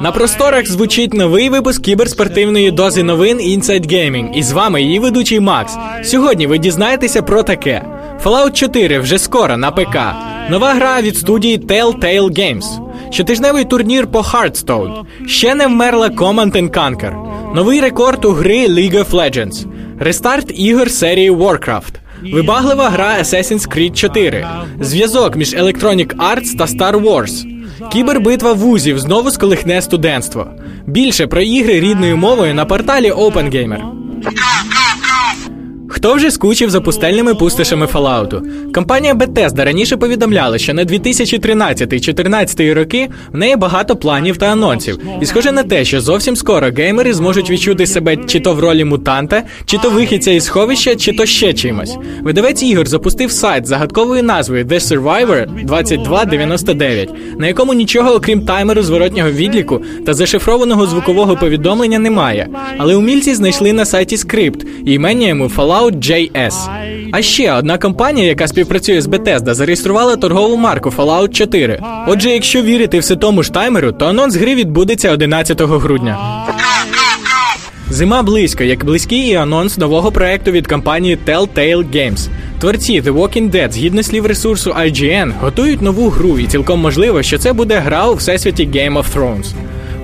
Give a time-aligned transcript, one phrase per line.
[0.00, 4.32] На просторах звучить новий випуск кіберспортивної дози новин Inside Gaming.
[4.34, 5.76] І з вами її ведучий Макс.
[6.04, 7.82] Сьогодні ви дізнаєтеся про таке:
[8.24, 9.96] Fallout 4 вже скоро на ПК.
[10.50, 12.64] Нова гра від студії Telltale Games.
[13.10, 15.04] Щотижневий турнір по Hearthstone.
[15.26, 17.12] Ще не вмерла Command Conquer.
[17.54, 19.66] Новий рекорд у гри League of Legends.
[20.00, 21.92] Рестарт ігор серії Warcraft.
[22.22, 24.46] Вибаглива гра Assassin's Creed 4.
[24.80, 27.44] Зв'язок між Electronic Arts та Star Wars.
[27.92, 30.46] Кібербитва вузів знову сколихне студентство.
[30.86, 33.80] Більше про ігри рідною мовою на порталі OpenGamer.
[35.90, 38.42] Хто вже скучив за пустельними пустошами Fallout?
[38.72, 45.26] Компанія Bethesda раніше повідомляла, що на 2013-2014 роки в неї багато планів та анонсів, і
[45.26, 49.42] схоже на те, що зовсім скоро геймери зможуть відчути себе чи то в ролі мутанта,
[49.64, 51.96] чи то вихідця із сховища, чи то ще чимось.
[52.22, 58.82] Видавець ігор запустив сайт з загадковою назвою The Survivor 2299, на якому нічого окрім таймеру
[58.82, 62.48] зворотнього відліку та зашифрованого звукового повідомлення немає.
[62.78, 66.54] Але умільці знайшли на сайті скрипт і імення йому Fallout Fallout.js.
[67.12, 71.80] А ще одна компанія, яка співпрацює з Bethesda, зареєструвала торгову марку Fallout 4.
[72.06, 76.18] Отже, якщо вірити все тому ж таймеру, то анонс гри відбудеться 11 грудня.
[77.90, 82.28] Зима близько, як близький і анонс нового проекту від компанії Telltale Games.
[82.60, 87.38] Творці The Walking Dead, згідно слів ресурсу IGN, готують нову гру, і цілком можливо, що
[87.38, 89.46] це буде гра у всесвіті Game of Thrones.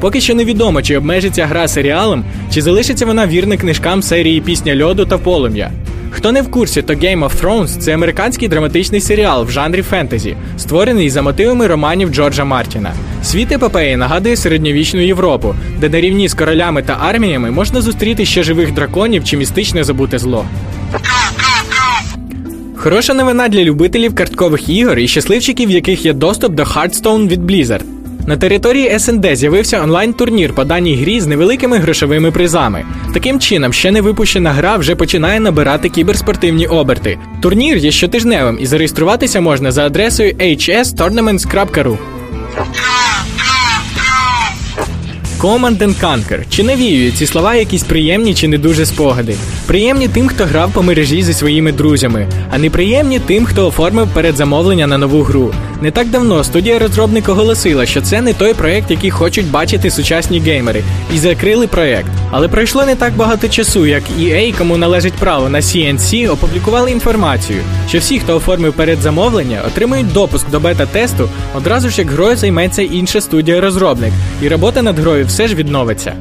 [0.00, 5.06] Поки що невідомо, чи обмежиться гра серіалом, чи залишиться вона вірна книжкам серії Пісня льоду
[5.06, 5.70] та полум'я.
[6.10, 10.36] Хто не в курсі, то Game of Thrones це американський драматичний серіал в жанрі фентезі,
[10.58, 12.92] створений за мотивами романів Джорджа Мартіна.
[13.22, 18.42] Світ епопеї нагадує середньовічну Європу, де на рівні з королями та арміями можна зустріти ще
[18.42, 20.44] живих драконів чи містичне забуте зло.
[22.76, 27.50] Хороша новина для любителів карткових ігор і щасливчиків, в яких є доступ до Hearthstone від
[27.50, 27.93] Blizzard.
[28.26, 32.84] На території СНД з'явився онлайн-турнір по даній грі з невеликими грошовими призами.
[33.14, 37.18] Таким чином, ще не випущена гра вже починає набирати кіберспортивні оберти.
[37.42, 41.98] Турнір є щотижневим і зареєструватися можна за адресою hstournaments.ru.
[45.38, 46.44] Command Conquer.
[46.50, 49.36] Чи навіюють ці слова якісь приємні чи не дуже спогади?
[49.66, 54.86] Приємні тим, хто грав по мережі зі своїми друзями, а неприємні тим, хто оформив передзамовлення
[54.86, 55.54] на нову гру.
[55.80, 60.40] Не так давно студія розробник оголосила, що це не той проект, який хочуть бачити сучасні
[60.40, 60.82] геймери,
[61.14, 62.10] і закрили проект.
[62.30, 67.58] Але пройшло не так багато часу, як EA, кому належить право на CNC, опублікували інформацію,
[67.88, 73.20] що всі, хто оформив передзамовлення, отримують допуск до бета-тесту одразу ж як грою займеться інша
[73.20, 76.14] студія розробник, і робота над грою все ж відновиться.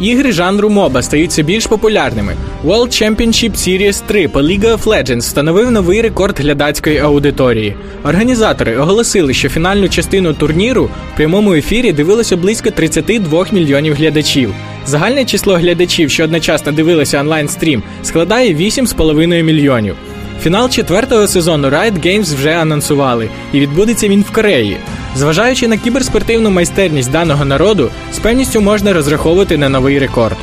[0.00, 2.34] Ігри жанру моба стають все більш популярними.
[2.64, 7.76] World Championship Series 3 по League of Legends встановив новий рекорд глядацької аудиторії.
[8.04, 14.54] Організатори оголосили, що фінальну частину турніру в прямому ефірі дивилося близько 32 мільйонів глядачів.
[14.86, 19.94] Загальне число глядачів, що одночасно дивилися онлайн стрім, складає 8,5 мільйонів.
[20.42, 24.76] Фінал четвертого сезону Riot Games вже анонсували, і відбудеться він в Кореї.
[25.16, 30.36] Зважаючи на кіберспортивну майстерність даного народу, з певністю можна розраховувати на новий рекорд.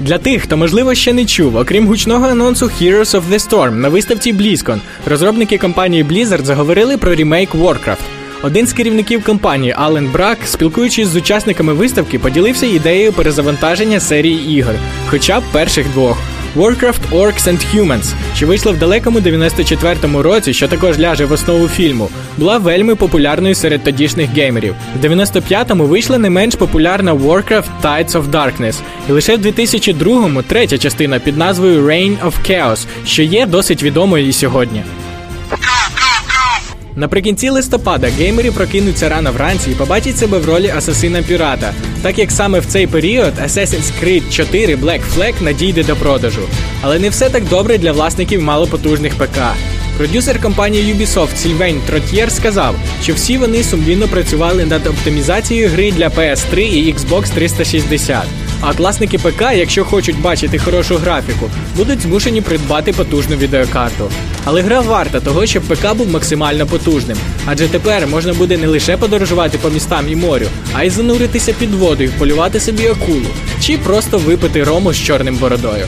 [0.00, 3.88] Для тих, хто можливо ще не чув, окрім гучного анонсу Heroes of the Storm на
[3.88, 7.96] виставці BlizzCon, розробники компанії Blizzard заговорили про ремейк Warcraft.
[8.42, 14.74] Один з керівників компанії Ален Брак, спілкуючись з учасниками виставки, поділився ідеєю перезавантаження серії ігор,
[15.06, 16.18] хоча б перших двох.
[16.56, 21.68] Warcraft Orcs and Humans, що вийшла в далекому 94-му році, що також ляже в основу
[21.68, 22.08] фільму,
[22.38, 24.74] була вельми популярною серед тодішніх геймерів.
[25.00, 28.74] В 95-му вийшла не менш популярна Warcraft Tides of Darkness,
[29.08, 34.28] і лише в 2002-му третя частина під назвою Reign of Chaos, що є досить відомою
[34.28, 34.82] і сьогодні.
[36.96, 42.30] Наприкінці листопада геймери прокинуться рано вранці і побачать себе в ролі асасина пірата, так як
[42.30, 46.42] саме в цей період Assassin's Creed 4 Black Flag надійде до продажу.
[46.82, 49.38] Але не все так добре для власників малопотужних ПК.
[49.96, 56.08] Продюсер компанії Ubisoft Сільвейн Тротьєр сказав, що всі вони сумлінно працювали над оптимізацією гри для
[56.08, 58.24] PS3 і Xbox 360.
[58.64, 64.10] А власники ПК, якщо хочуть бачити хорошу графіку, будуть змушені придбати потужну відеокарту.
[64.44, 67.16] Але гра варта того, щоб ПК був максимально потужним.
[67.46, 71.74] Адже тепер можна буде не лише подорожувати по містам і морю, а й зануритися під
[71.74, 73.26] воду і полювати собі акулу,
[73.60, 75.86] чи просто випити рому з чорним бородою.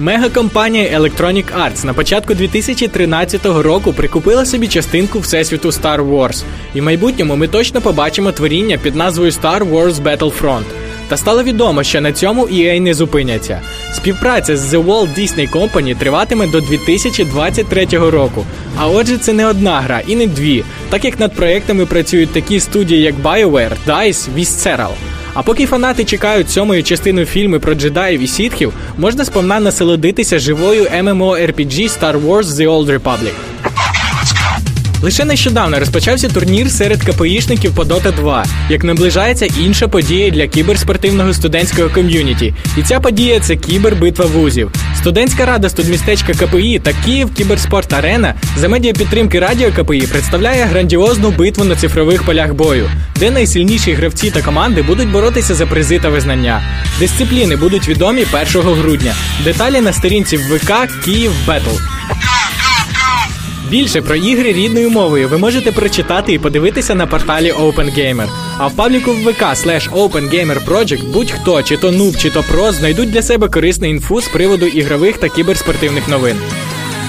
[0.00, 6.84] Мегакомпанія Electronic Arts на початку 2013 року прикупила собі частинку всесвіту Star Wars, і в
[6.84, 10.64] майбутньому ми точно побачимо творіння під назвою Star Wars Battlefront.
[11.08, 13.60] Та стало відомо, що на цьому EA не зупиняться.
[13.92, 18.46] Співпраця з The Walt Disney Company триватиме до 2023 року.
[18.76, 22.60] А отже, це не одна гра і не дві, так як над проектами працюють такі
[22.60, 24.92] студії, як BioWare, DICE, Visceral.
[25.34, 30.84] А поки фанати чекають сьомої частини фільму про джедаїв і сітхів, можна сповна насолодитися живою
[30.84, 33.32] MMORPG Star Wars The Old Republic.
[35.02, 41.34] Лише нещодавно розпочався турнір серед КПІшників по Dota 2, як наближається інша подія для кіберспортивного
[41.34, 42.54] студентського ком'юніті.
[42.76, 44.70] І ця подія це кібербитва вузів.
[44.96, 51.30] Студентська рада студмістечка КПІ та Київ Кіберспорт Арена за медіа підтримки Радіо КПІ представляє грандіозну
[51.30, 56.08] битву на цифрових полях бою, де найсильніші гравці та команди будуть боротися за призи та
[56.08, 56.62] визнання.
[56.98, 58.24] Дисципліни будуть відомі
[58.54, 59.14] 1 грудня.
[59.44, 60.72] Деталі на сторінці ВК
[61.04, 61.70] Київ Бетл.
[63.70, 68.28] Більше про ігри рідною мовою ви можете прочитати і подивитися на порталі OpenGamer.
[68.58, 73.10] А в пабліку в ВК slash OpenGamerProject будь-хто, чи то нуб, чи то про, знайдуть
[73.10, 76.36] для себе корисну інфу з приводу ігрових та кіберспортивних новин.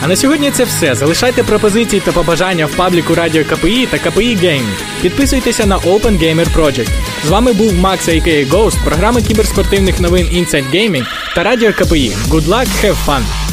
[0.04, 0.96] А на сьогодні це все.
[0.96, 5.02] Залишайте пропозиції та побажання в пабліку Радіо КПІ та КПІ Gaming.
[5.02, 6.90] Підписуйтеся на Open Gamer Project.
[7.28, 8.50] З вами був Макс a.k.a.
[8.50, 11.06] Ghost, програма кіберспортивних новин Inside Gaming
[11.36, 12.12] та Радіо КПІ.
[12.30, 13.49] Good luck, have fun!